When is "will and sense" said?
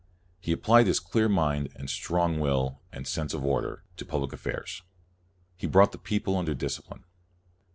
2.39-3.35